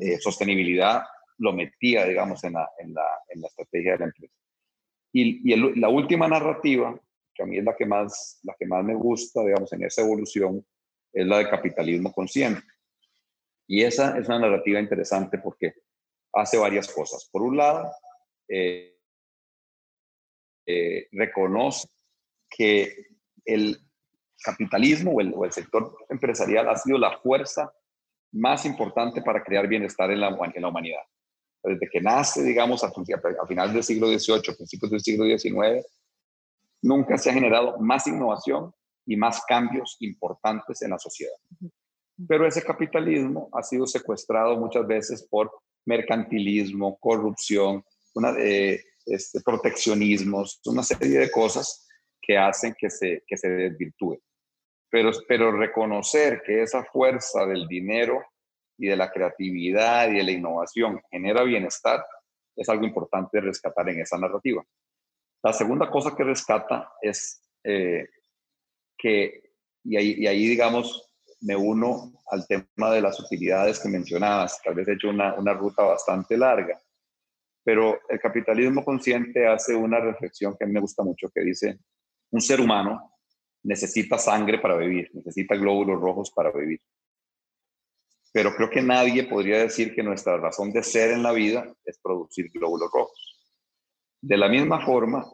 [0.00, 1.02] Eh, sostenibilidad
[1.38, 4.34] lo metía, digamos, en la, en la, en la estrategia de la empresa.
[5.18, 6.94] Y, la última narrativa,
[7.34, 10.02] que a mí es la que, más, la que más me gusta, digamos, en esa
[10.02, 10.62] evolución,
[11.10, 12.62] es la de capitalismo consciente.
[13.66, 15.72] Y esa es una narrativa interesante porque
[16.34, 17.26] hace varias cosas.
[17.32, 17.90] Por un lado,
[18.46, 18.98] eh,
[20.66, 21.88] eh, reconoce
[22.50, 23.06] que
[23.46, 23.78] el
[24.44, 27.72] capitalismo o el, o el, sector empresarial ha sido la fuerza
[28.32, 31.00] más importante para crear bienestar en la, en la humanidad.
[31.66, 35.84] Desde que nace, digamos, a, a finales del siglo XVIII, principios del siglo XIX,
[36.82, 38.72] nunca se ha generado más innovación
[39.04, 41.34] y más cambios importantes en la sociedad.
[42.28, 45.50] Pero ese capitalismo ha sido secuestrado muchas veces por
[45.84, 51.86] mercantilismo, corrupción, una, de este, proteccionismos, una serie de cosas
[52.20, 54.18] que hacen que se, que se desvirtúe.
[54.90, 58.24] Pero, pero reconocer que esa fuerza del dinero
[58.78, 62.04] y de la creatividad y de la innovación genera bienestar
[62.54, 64.64] es algo importante rescatar en esa narrativa.
[65.42, 68.08] La segunda cosa que rescata es eh,
[68.96, 69.52] que,
[69.84, 71.06] y ahí, y ahí, digamos,
[71.42, 75.52] me uno al tema de las utilidades que mencionabas, tal vez he hecho una, una
[75.52, 76.80] ruta bastante larga.
[77.62, 81.78] Pero el capitalismo consciente hace una reflexión que a mí me gusta mucho, que dice,
[82.30, 83.12] un ser humano
[83.62, 86.80] necesita sangre para vivir, necesita glóbulos rojos para vivir.
[88.36, 91.98] Pero creo que nadie podría decir que nuestra razón de ser en la vida es
[91.98, 93.48] producir glóbulos rojos.
[94.20, 95.24] De la misma forma,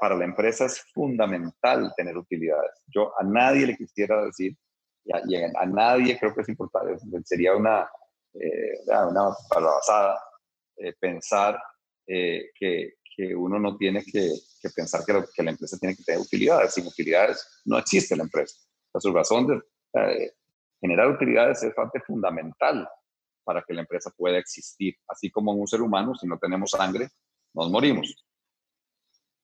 [0.00, 2.70] para la empresa es fundamental tener utilidades.
[2.86, 4.56] Yo a nadie le quisiera decir,
[5.04, 7.90] y a, nadie creo que es importante, sería una,
[8.34, 10.16] eh, una basada
[10.76, 11.60] eh, pensar
[12.06, 14.30] eh, que, que, uno no tiene que,
[14.72, 16.74] pensar que, que, la empresa tiene que tener utilidades.
[16.74, 18.56] Sin utilidades no existe la empresa.
[18.94, 19.60] La su razón de
[19.94, 20.30] eh,
[20.86, 22.88] generar utilidades es parte fundamental
[23.44, 24.94] para que la empresa pueda existir.
[25.08, 27.08] Así como en un ser humano, si no tenemos sangre,
[27.54, 28.14] nos morimos.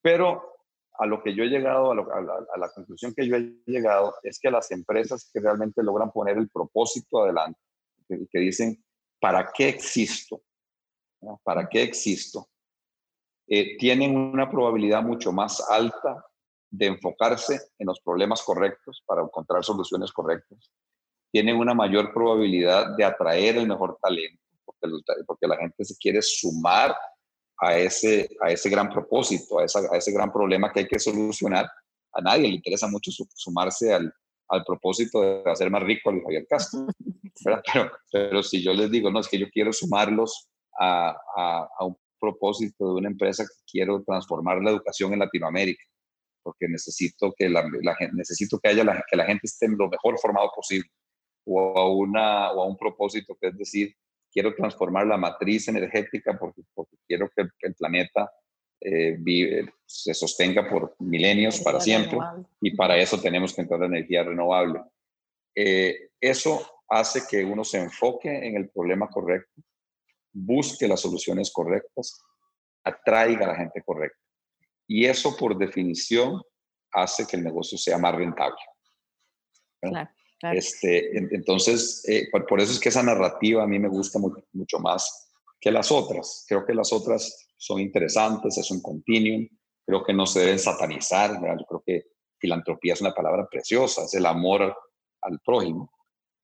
[0.01, 0.53] Pero
[0.95, 4.51] a lo que yo he llegado, a, la, conclusión que yo he llegado, es que
[4.51, 7.59] las empresas que realmente logran poner el propósito adelante,
[8.07, 8.85] que, que dicen,
[9.21, 10.43] ¿para qué existo?
[11.43, 12.49] ¿Para qué existo?
[13.49, 16.25] Eh, tienen una probabilidad mucho más alta
[16.71, 20.73] de enfocarse en los problemas correctos para encontrar soluciones correctas.
[21.33, 24.87] Tienen una mayor probabilidad de atraer el mejor talento, porque,
[25.27, 26.95] porque la gente se quiere sumar
[27.59, 31.69] a ese, a ese gran propósito, a, a ese gran problema que hay que solucionar.
[32.13, 34.13] A nadie le interesa mucho sumarse al,
[34.53, 36.87] al propósito de hacer más rico a Luis Javier Castro.
[37.45, 41.97] Pero, pero, si yo les digo, no, es que yo quiero sumarlos a, a, un
[42.21, 45.83] propósito de una empresa que quiero transformar la educación en Latinoamérica,
[46.41, 47.65] porque necesito que, la,
[48.13, 50.89] necesito que, haya la, que la gente esté lo mejor formado posible,
[51.45, 53.95] o a, una, o a un propósito que es decir,
[54.31, 58.31] quiero transformar la matriz energética porque, porque quiero que el planeta
[58.85, 62.19] eh, vive, se sostenga por milenios, para siempre,
[62.61, 64.81] y para eso tenemos que entrar la energía renovable.
[65.55, 69.63] Eh, eso hace que uno se enfoque en el problema correcto,
[70.33, 72.21] busque las soluciones correctas,
[72.83, 74.19] atraiga a la gente correcta.
[74.89, 76.43] Y eso, por definición,
[76.93, 78.59] hace que el negocio sea más rentable.
[80.51, 85.31] Este, entonces, eh, por, eso es que esa narrativa a mí me gusta mucho, más
[85.61, 86.45] que las otras.
[86.49, 89.47] Creo que las otras son interesantes, es un continuum,
[89.87, 91.35] creo que no se deben satanizar.
[91.35, 92.03] Yo creo que
[92.39, 94.77] filantropía es una palabra preciosa, es el amor
[95.21, 95.93] al, prójimo,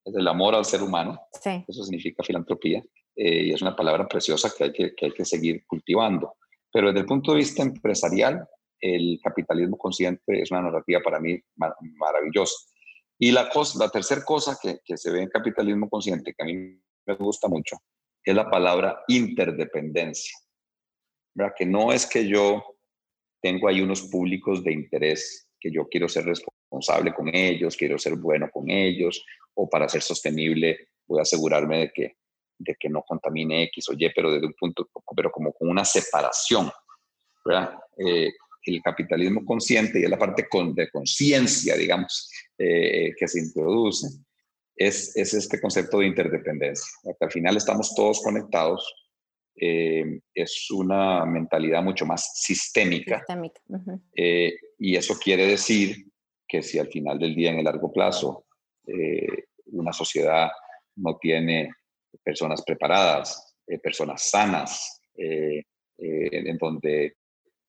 [0.04, 1.20] es el amor al ser humano.
[1.66, 2.82] Eso significa filantropía.
[3.16, 6.36] Eh, y es una palabra preciosa que hay que, que hay que seguir cultivando.
[6.72, 8.46] Pero desde el punto de vista empresarial,
[8.80, 12.54] el capitalismo consciente es una narrativa para mí maravillosa.
[13.18, 16.46] Y la, cosa, la tercera cosa que, que, se ve en capitalismo consciente, que a
[16.46, 17.76] mí me gusta mucho,
[18.24, 20.36] es la palabra interdependencia.
[21.34, 21.54] ¿verdad?
[21.56, 22.76] Que no es que yo
[23.40, 28.16] tengo ahí unos públicos de interés que yo quiero ser responsable con ellos, quiero ser
[28.16, 32.16] bueno con ellos, o para ser sostenible voy a asegurarme de que
[32.58, 35.84] de que no contamine X o Y, pero desde un punto, pero como con una
[35.84, 36.70] separación,
[37.44, 37.78] ¿verdad?
[37.96, 38.32] Eh,
[38.64, 44.08] el capitalismo consciente y es la parte con, de conciencia, digamos, eh, que se introduce,
[44.76, 46.86] es, es, este concepto de interdependencia.
[47.20, 49.10] al final estamos todos conectados,
[49.56, 53.18] eh, es una mentalidad mucho más sistémica.
[53.18, 53.62] sistémica.
[54.78, 56.06] y eso quiere decir
[56.46, 58.46] que si al final del día, en el largo plazo,
[59.66, 60.48] una sociedad
[60.96, 61.70] no tiene
[62.22, 65.62] personas preparadas, eh, personas sanas, eh,
[65.98, 67.16] eh, en donde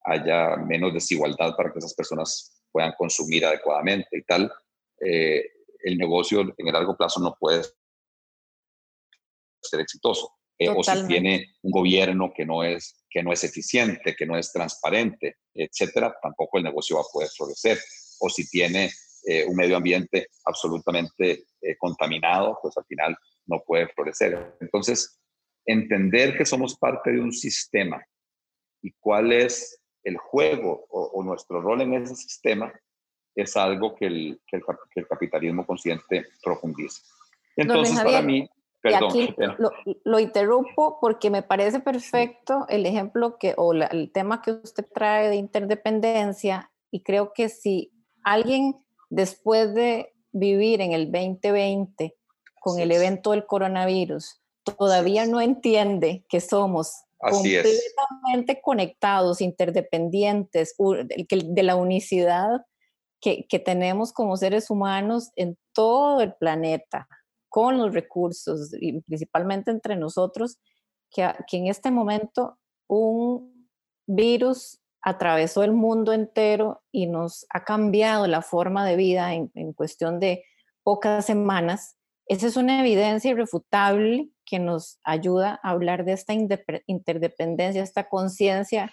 [0.03, 4.51] haya menos desigualdad para que esas personas puedan consumir adecuadamente y tal,
[5.01, 7.63] el negocio en el largo plazo no puede
[9.61, 10.35] ser exitoso.
[10.75, 14.51] o si tiene un gobierno que no es que no es eficiente, que no es
[14.51, 17.79] transparente, etcétera, tampoco el negocio va a poder florecer.
[18.19, 18.91] O si tiene
[19.47, 21.45] un medio ambiente absolutamente
[21.79, 24.57] contaminado, pues al final no puede florecer.
[24.61, 25.19] Entonces,
[25.65, 28.03] entender que somos parte de un sistema
[28.81, 32.73] y cuál es el juego o, nuestro rol en ese sistema
[33.41, 34.61] es algo que el, que
[34.95, 37.01] el, capitalismo consciente profundiza.
[37.55, 38.49] Entonces, para mí,
[38.81, 39.11] perdón.
[40.03, 45.29] lo, interrumpo porque me parece perfecto el ejemplo que, o el tema que usted trae
[45.29, 47.91] de interdependencia y creo que si
[48.23, 48.75] alguien
[49.09, 52.15] después de vivir en el 2020
[52.61, 61.75] con el evento del coronavirus todavía no entiende que somos completamente conectados, interdependientes, de la
[61.75, 62.61] unicidad
[63.21, 67.07] que, tenemos como seres humanos en todo el planeta,
[67.49, 70.57] con los recursos y principalmente entre nosotros,
[71.11, 73.69] que, en este momento un
[74.07, 79.73] virus atravesó el mundo entero y nos ha cambiado la forma de vida en, en
[79.73, 80.43] cuestión de
[80.83, 87.83] pocas semanas Esa es una evidencia irrefutable que nos ayuda a hablar de esta interdependencia,
[87.83, 88.91] esta conciencia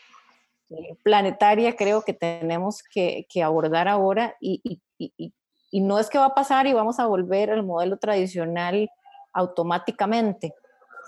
[1.03, 6.67] planetaria creo que tenemos que, abordar ahora y, y, no es que va a pasar
[6.67, 8.89] y vamos a volver al modelo tradicional
[9.33, 10.55] automáticamente.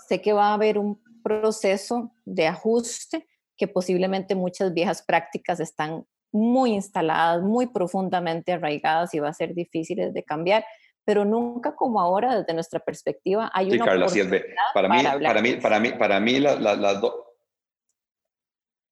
[0.08, 6.04] Sé que va a haber un proceso de ajuste que posiblemente muchas viejas prácticas están
[6.30, 10.64] muy instaladas, muy profundamente arraigadas y va a ser difíciles de cambiar,
[11.04, 14.40] pero nunca como ahora desde nuestra perspectiva hay una Carla, oportunidad
[14.74, 17.14] para, mí, para, mí, para mí, para mí, las dos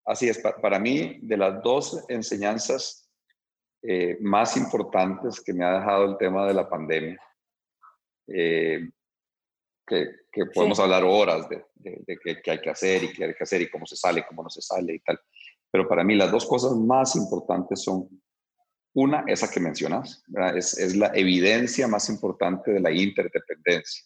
[0.06, 3.10] Así es, para, mí, de las dos enseñanzas
[3.82, 7.20] eh, más importantes que me ha dejado el tema de la pandemia,
[8.28, 8.88] eh,
[9.84, 10.06] que,
[10.54, 11.64] podemos hablar horas de,
[12.22, 14.50] qué, hay que hacer y qué hay que hacer y cómo se sale, cómo no
[14.50, 15.18] se sale y tal.
[15.72, 18.08] Pero para mí las dos cosas más importantes son,
[18.94, 24.04] una, esa que mencionas, es, es, la evidencia más importante de la interdependencia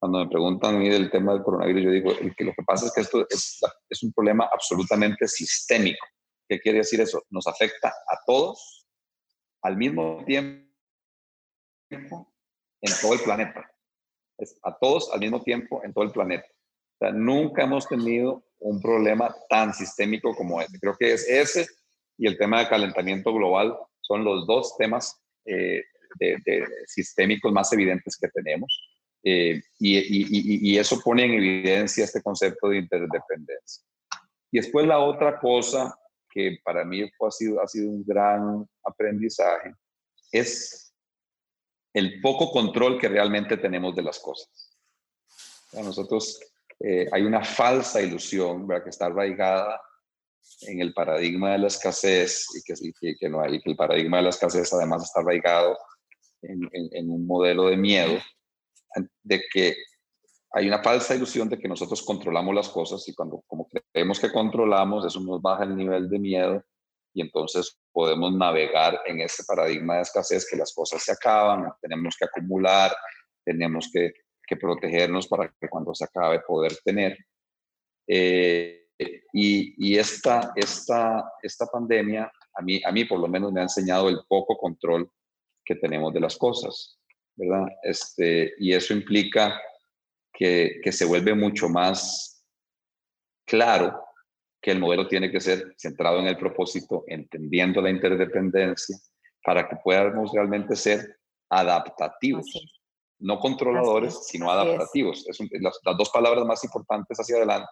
[0.00, 2.86] cuando me preguntan a mí del tema del coronavirus, yo digo que lo que pasa
[2.86, 6.04] es que esto es, es un problema absolutamente sistémico.
[6.48, 7.22] ¿Qué quiere decir eso?
[7.28, 8.88] Nos afecta a todos
[9.62, 10.66] al mismo tiempo
[11.90, 13.70] en todo el planeta.
[14.38, 16.46] Es a todos al mismo tiempo en todo el planeta.
[16.48, 20.78] O sea, nunca hemos tenido un problema tan sistémico como este.
[20.78, 21.66] Creo que es ese
[22.16, 25.82] y el tema de calentamiento global son los dos temas eh,
[26.18, 28.89] de, sistémicos más evidentes que tenemos.
[29.22, 33.84] Eh, y, eso pone en evidencia este concepto de interdependencia.
[34.50, 35.94] Y después la otra cosa
[36.28, 39.74] que para mí ha, sido, ha sido un gran aprendizaje
[40.32, 40.94] es
[41.92, 44.78] el poco control que realmente tenemos de las cosas.
[45.72, 46.40] A nosotros
[46.78, 48.84] eh, hay una falsa ilusión ¿verdad?
[48.84, 49.80] que está arraigada
[50.62, 54.28] en el paradigma de la escasez y que, no hay, que el paradigma de la
[54.30, 55.76] escasez además está arraigado
[56.42, 58.18] en un modelo de miedo
[59.22, 59.76] de que
[60.52, 64.32] hay una falsa ilusión de que nosotros controlamos las cosas y cuando como creemos que
[64.32, 66.64] controlamos, eso nos baja el nivel de miedo
[67.12, 72.16] y entonces podemos navegar en ese paradigma de escasez que las cosas se acaban, tenemos
[72.18, 72.92] que acumular,
[73.44, 74.12] tenemos que,
[74.60, 77.16] protegernos para que cuando se acabe poder tener.
[78.08, 78.88] Eh,
[79.32, 83.64] y, y esta, esta, esta pandemia a mí, a mí por lo menos me ha
[83.64, 85.10] enseñado el poco control
[85.64, 86.99] que tenemos de las cosas.
[87.40, 87.66] ¿Verdad?
[87.82, 89.60] Este, y eso implica
[90.32, 92.44] que, que se vuelve mucho más
[93.46, 94.00] claro
[94.62, 98.96] que el modelo tiene que ser centrado en el propósito, entendiendo la interdependencia,
[99.42, 102.46] para que podamos realmente ser adaptativos,
[103.18, 105.26] no controladores, sino adaptativos.
[105.26, 105.40] Es.
[105.60, 107.70] las, las, dos palabras más importantes hacia adelante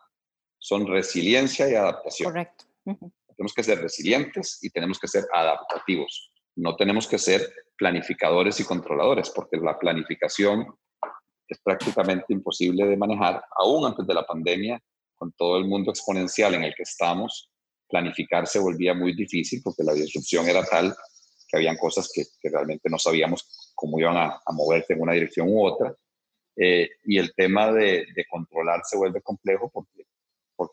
[0.59, 2.33] son resiliencia y adaptación.
[2.33, 2.65] Correcto.
[2.85, 6.28] Tenemos que ser resilientes y tenemos que ser adaptativos.
[6.59, 10.67] No tenemos que ser planificadores y controladores, porque la planificación
[11.47, 14.83] es prácticamente imposible de manejar, aún antes de la pandemia,
[15.15, 17.53] con todo el mundo exponencial en el que estamos,
[17.89, 20.95] planificar se volvía muy difícil porque la disrupción era tal
[21.49, 25.65] que habían cosas que, realmente no sabíamos cómo iban a, moverse en una dirección u
[25.65, 25.95] otra.
[26.57, 30.05] Eh, y el tema de, controlar se vuelve complejo porque,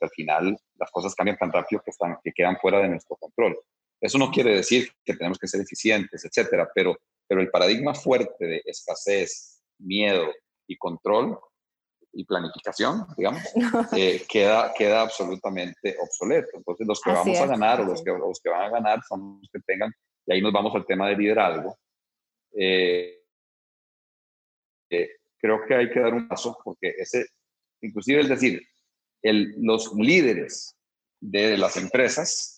[0.01, 1.83] al final las cosas cambian tan rápido
[2.23, 3.55] que quedan fuera de nuestro control.
[4.01, 8.45] Eso no quiere decir que tenemos que ser eficientes, etcétera, pero, pero el paradigma fuerte
[8.45, 10.31] de escasez, miedo
[10.67, 11.39] y control
[12.13, 13.41] y planificación, digamos,
[13.97, 16.49] eh, queda, queda absolutamente obsoleto.
[16.53, 19.39] Entonces, los que vamos a ganar o los que, los que van a ganar son
[19.41, 19.91] los que tengan,
[20.25, 21.77] y ahí nos vamos al tema de liderazgo.
[22.57, 23.21] Eh,
[24.89, 27.25] eh, creo que hay que dar un paso porque ese,
[27.81, 28.61] inclusive es decir,
[29.21, 30.75] el, los líderes
[31.19, 32.54] de las empresas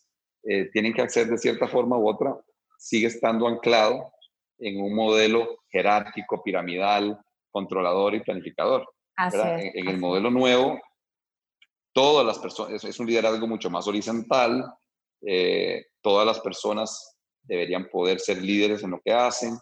[0.49, 2.33] eh, tienen que hacer de cierta forma u otra,
[2.77, 4.13] sigue estando anclado
[4.59, 7.19] en un modelo jerárquico, piramidal,
[7.51, 8.87] controlador y planificador.
[9.17, 10.79] en, el modelo nuevo,
[11.91, 14.73] todas las personas, es, un liderazgo mucho más horizontal,
[15.25, 19.57] eh, todas las personas deberían poder ser líderes en lo que hacen.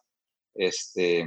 [0.54, 1.26] Este,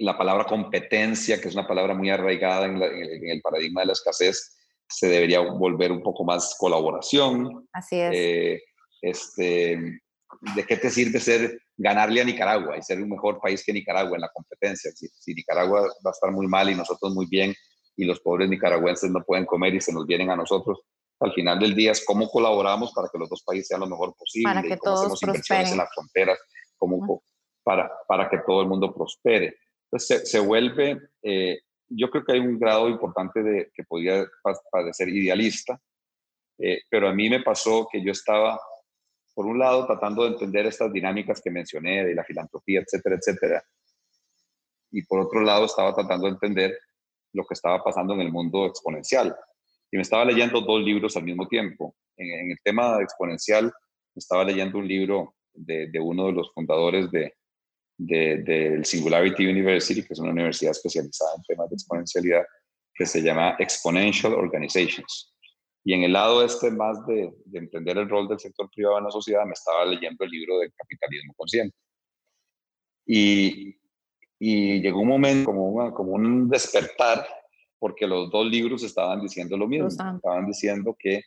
[0.00, 3.92] la palabra competencia, que es una palabra muy arraigada en, en el paradigma de la
[3.94, 4.54] escasez,
[4.94, 7.68] se debería volver un poco más colaboración.
[7.72, 8.12] Así es.
[8.14, 8.62] Eh,
[9.02, 10.00] este,
[10.54, 14.16] ¿De qué te sirve ser ganarle a Nicaragua y ser un mejor país que Nicaragua
[14.16, 14.92] en la competencia?
[14.92, 17.54] Si, Nicaragua va a estar muy mal y nosotros muy bien
[17.96, 20.80] y los pobres nicaragüenses no pueden comer y se nos vienen a nosotros,
[21.20, 24.14] al final del día es cómo colaboramos para que los dos países sean lo mejor
[24.16, 26.38] posible, para que cómo hacemos inversiones en las fronteras,
[26.76, 27.22] cómo,
[27.62, 29.54] para, para que todo el mundo prospere.
[29.84, 31.58] Entonces se, vuelve eh,
[31.96, 34.26] yo creo que hay un grado importante de que podría
[34.70, 35.80] parecer idealista,
[36.58, 38.60] eh, pero a mí me pasó que yo estaba,
[39.34, 43.64] por un lado, tratando de entender estas dinámicas que mencioné de la filantropía, etcétera, etcétera.
[44.90, 46.78] y por otro lado estaba tratando de entender
[47.32, 49.36] lo que estaba pasando en el mundo exponencial.
[49.90, 51.96] Y me estaba leyendo dos libros al mismo tiempo.
[52.16, 53.72] En, el tema exponencial,
[54.14, 57.34] estaba leyendo un libro de, uno de los fundadores de,
[57.96, 62.44] del Singularity University, que es una universidad especializada en temas de exponencialidad,
[62.94, 65.34] que se llama Exponential Organizations.
[65.84, 69.10] Y en el lado este más de, entender el rol del sector privado en la
[69.10, 71.76] sociedad, me estaba leyendo el libro del capitalismo consciente.
[73.06, 73.76] Y,
[74.38, 77.26] y llegó un momento como, como un despertar,
[77.78, 79.88] porque los dos libros estaban diciendo lo mismo.
[79.88, 81.22] Estaban diciendo que,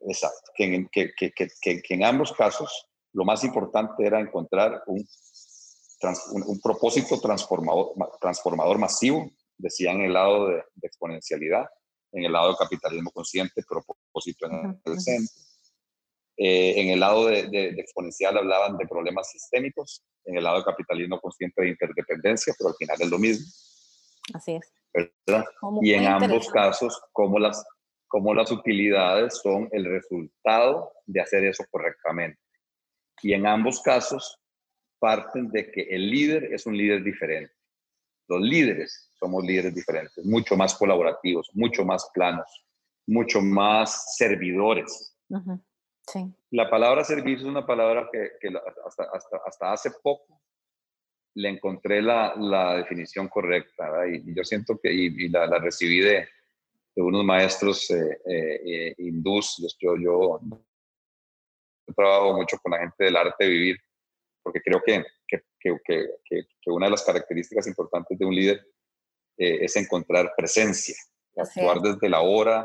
[0.00, 1.30] exacto, que, que, que,
[1.60, 5.02] que, en ambos casos lo más importante era encontrar un,
[6.32, 11.64] un, propósito transformador, transformador masivo, decía en el lado de, exponencialidad,
[12.12, 15.34] en el lado de capitalismo consciente, propósito en el centro.
[16.36, 20.64] Eh, en el lado de, de, exponencial hablaban de problemas sistémicos, en el lado de
[20.64, 23.46] capitalismo consciente de interdependencia, pero al final es lo mismo.
[24.34, 24.70] Así es.
[25.80, 27.64] Y en ambos casos, cómo las,
[28.08, 32.38] cómo las utilidades son el resultado de hacer eso correctamente.
[33.22, 34.38] Y en ambos casos
[34.98, 37.54] parten de que el líder es un líder diferente.
[38.28, 42.64] Los líderes somos líderes diferentes, mucho más colaborativos, mucho más planos,
[43.06, 45.16] mucho más servidores.
[46.08, 46.34] sí.
[46.50, 48.48] La palabra servicio es una palabra que, que
[48.86, 50.40] hasta, hasta, hasta, hace poco
[51.34, 56.26] le encontré la, la definición correcta y, yo siento que y, la, la, recibí de,
[56.94, 59.76] de unos maestros eh, eh, eh hindús.
[59.78, 60.40] Yo
[61.96, 63.76] trabajo mucho con la gente del arte de vivir
[64.46, 65.42] porque creo que, que,
[65.84, 68.64] que, que una de las características importantes de un líder
[69.36, 70.94] eh, es encontrar presencia,
[71.36, 72.64] actuar desde la hora,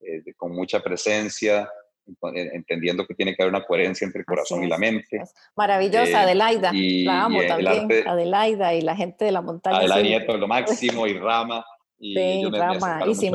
[0.00, 1.68] eh, con mucha presencia,
[2.22, 5.20] entendiendo que tiene que haber una coherencia entre el corazón y la mente.
[5.56, 6.70] Maravillosa, eh, Adelaida.
[6.72, 7.88] la amo también.
[8.06, 9.78] Adelaida y la gente de la montaña.
[9.78, 11.66] Adelaida Nieto, lo máximo, y Rama.
[11.98, 13.30] Y sí, yo me, Rama, y este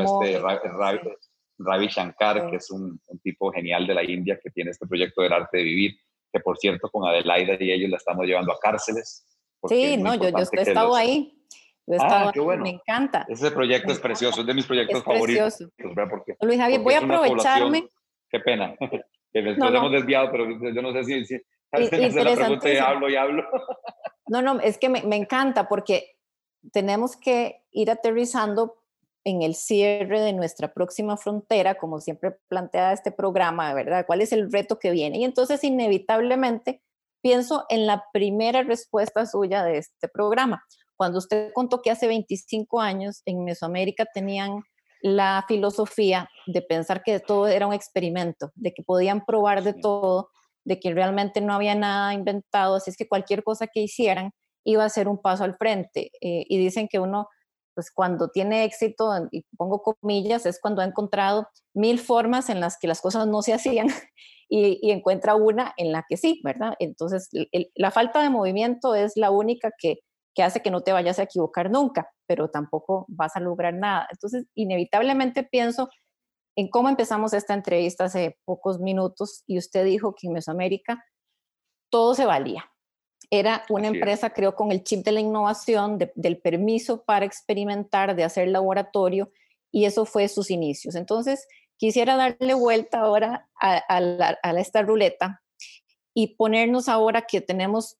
[1.66, 5.22] Ravi, Shankar, que es un, un, tipo genial de la India que tiene este proyecto
[5.22, 5.95] del arte de vivir
[6.32, 9.28] que por cierto con Adelaida y ellos la estamos llevando a cárceles.
[9.68, 11.38] Sí, no, yo, yo he estado ahí.
[11.86, 13.26] Yo he ah, estado ahí, me encanta.
[13.28, 15.57] Ese proyecto es precioso, es de mis proyectos favoritos.
[15.78, 17.88] Pues, Luis Javier, voy a aprovecharme.
[18.30, 18.76] Qué pena,
[19.34, 21.41] que nos hemos desviado, pero yo no sé si, si
[21.72, 23.43] la pregunta y hablo y hablo.
[24.28, 26.16] No, no, es que me, me encanta porque
[26.72, 28.80] tenemos que ir aterrizando
[29.24, 34.05] en el cierre de nuestra próxima frontera, como siempre plantea este programa, ¿verdad?
[34.07, 35.19] ¿Cuál es el reto que viene?
[35.19, 36.82] Y entonces inevitablemente
[37.22, 40.63] pienso en la primera respuesta suya de este programa.
[40.95, 44.63] Cuando usted contó que hace 25 años en Mesoamérica tenían
[45.01, 50.30] la filosofía de pensar que todo era un experimento, de que podían probar de todo,
[50.63, 54.32] de que realmente no había nada inventado, así es que cualquier cosa que hicieran
[54.63, 56.11] iba a ser un paso al frente.
[56.22, 57.28] Eh, y dicen que uno
[57.74, 62.78] pues cuando tiene éxito, y pongo comillas, es cuando ha encontrado mil formas en las
[62.80, 63.88] que las cosas no se hacían
[64.49, 66.74] y, encuentra una en la que sí, ¿verdad?
[66.80, 67.30] Entonces,
[67.76, 69.99] la falta de movimiento es la única que,
[70.36, 74.07] que hace que no te vayas a equivocar nunca, pero tampoco vas a lograr nada.
[74.11, 75.89] Entonces, inevitablemente pienso
[76.55, 81.03] en cómo empezamos esta entrevista hace pocos minutos y usted dijo que en Mesoamérica
[81.89, 82.70] todo se valía,
[83.30, 88.24] era una empresa, creo, con el chip de la innovación, del permiso para experimentar, de
[88.24, 89.32] hacer laboratorio,
[89.72, 90.95] y eso fue sus inicios.
[90.95, 91.47] Entonces,
[91.78, 95.41] quisiera darle vuelta ahora a, esta ruleta
[96.13, 97.97] y ponernos ahora que tenemos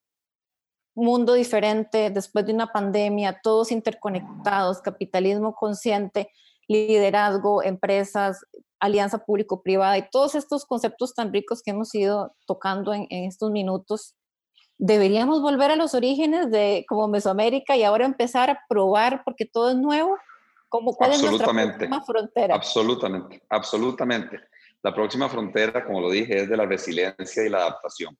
[0.94, 6.30] un mundo diferente después de una pandemia, todos interconectados, capitalismo consciente,
[6.68, 8.42] liderazgo, empresas,
[8.82, 14.16] alianza público-privada y todos estos conceptos tan ricos que hemos ido tocando en estos minutos
[14.82, 19.70] deberíamos volver a los orígenes de como Mesoamérica y ahora empezar a probar porque todo
[19.70, 20.18] es nuevo.
[20.70, 22.56] ¿Cómo, ¿Cuál es nuestra próxima frontera?
[22.56, 24.40] Absolutamente, absolutamente.
[24.82, 28.18] La próxima frontera, como lo dije, es de la resiliencia y la adaptación.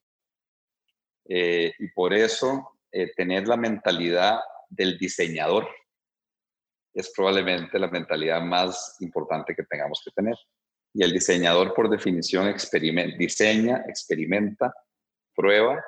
[1.28, 4.38] Eh, y por eso eh, tener la mentalidad
[4.68, 5.68] del diseñador
[6.94, 10.36] es probablemente la mentalidad más importante que tengamos que tener.
[10.94, 12.54] Y el diseñador, por definición,
[13.18, 14.72] diseña, experimenta,
[15.34, 15.82] prueba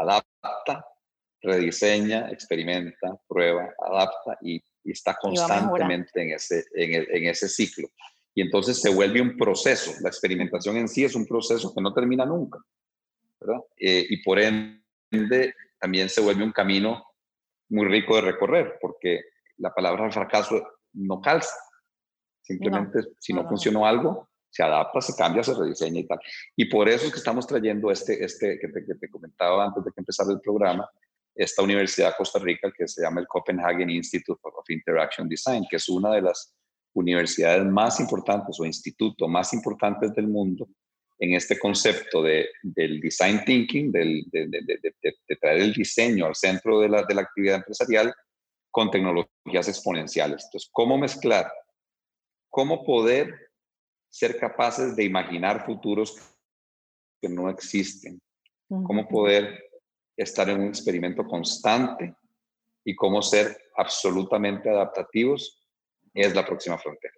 [0.00, 0.86] adapta,
[1.40, 7.88] rediseña, experimenta, prueba, adapta y, está constantemente en ese, en, ese ciclo.
[8.34, 9.92] Y entonces se vuelve un proceso.
[10.00, 12.58] La experimentación en sí es un proceso que no termina nunca.
[13.38, 13.60] ¿verdad?
[13.76, 17.04] Eh, y por ende también se vuelve un camino
[17.68, 19.20] muy rico de recorrer, porque
[19.58, 21.54] la palabra fracaso no calza.
[22.40, 26.18] Simplemente si no, funcionó algo, se adapta, se cambia, se rediseña y tal.
[26.56, 29.84] Y por eso es que estamos trayendo este, este que te, que te comentaba antes
[29.84, 30.88] de que empezara el programa,
[31.34, 35.76] esta universidad de Costa Rica que se llama el Copenhagen Institute of Interaction Design, que
[35.76, 36.54] es una de las
[36.94, 40.68] universidades más importantes o institutos más importantes del mundo
[41.20, 46.80] en este concepto de, del design thinking, del, de, de, traer el diseño al centro
[46.80, 48.14] de la, de la actividad empresarial
[48.70, 50.44] con tecnologías exponenciales.
[50.44, 51.50] Entonces, ¿cómo mezclar?
[52.50, 53.47] ¿Cómo poder
[54.08, 56.16] ser capaces de imaginar futuros
[57.20, 58.20] que no existen?
[58.68, 59.64] ¿Cómo poder
[60.16, 62.14] estar en un experimento constante
[62.84, 65.64] y cómo ser absolutamente adaptativos
[66.12, 67.14] es la próxima frontera?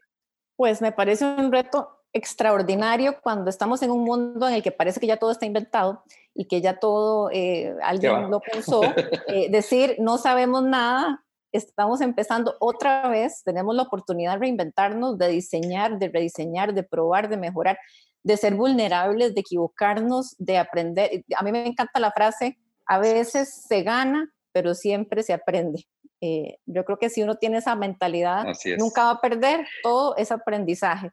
[0.57, 5.01] Pues me parece un reto extraordinario cuando estamos en un mundo en el que parece
[5.01, 8.82] que ya todo está inventado y que ya todo eh, alguien lo pensó.
[9.28, 15.28] Eh, decir, no sabemos nada, estamos empezando otra vez, tenemos la oportunidad de reinventarnos, de
[15.28, 17.78] diseñar, de rediseñar, de probar, de mejorar,
[18.22, 21.24] de ser vulnerables, de equivocarnos, de aprender.
[21.36, 25.86] A mí me encanta la frase, a veces se gana, pero siempre se aprende.
[26.20, 28.44] Eh, yo creo que si uno tiene esa mentalidad,
[28.78, 31.11] nunca va a perder todo ese aprendizaje.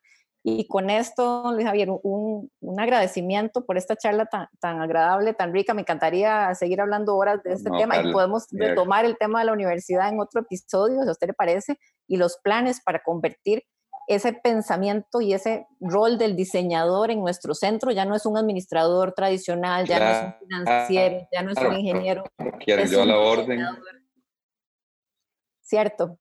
[0.50, 5.52] Y con esto, Luis Javier, un, un agradecimiento por esta charla tan, tan, agradable, tan
[5.52, 5.74] rica.
[5.74, 9.52] Me encantaría seguir hablando horas de este tema y podemos retomar el tema de la
[9.52, 11.78] universidad en otro episodio, si a usted le parece,
[12.08, 13.66] y los planes para convertir
[14.08, 19.12] ese pensamiento y ese rol del diseñador en nuestro centro ya no es un administrador
[19.12, 22.24] tradicional, ya, no es un financiero, ya no es un ingeniero.
[22.66, 23.66] es yo la orden.
[25.62, 26.18] Cierto.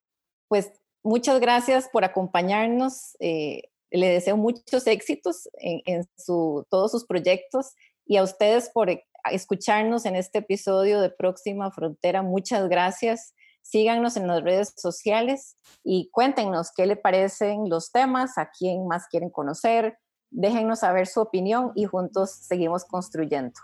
[0.48, 0.72] Pues
[1.04, 3.16] muchas gracias por acompañarnos.
[3.20, 7.74] Eh, le deseo muchos éxitos en, su, todos sus proyectos
[8.06, 8.88] y a ustedes por
[9.30, 12.22] escucharnos en este episodio de Próxima Frontera.
[12.22, 13.34] Muchas gracias.
[13.62, 19.08] Síganos en las redes sociales y cuéntenos qué le parecen los temas, a quién más
[19.08, 19.98] quieren conocer.
[20.30, 23.58] Déjennos saber su opinión y juntos seguimos construyendo.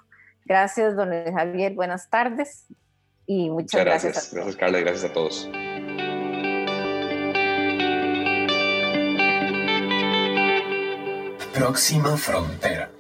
[0.45, 1.75] Gracias, don Javier.
[1.75, 2.67] Buenas tardes
[3.27, 4.13] y muchas, gracias.
[4.15, 5.49] Gracias, gracias Carla, gracias a todos.
[11.63, 12.91] Próxima frontera.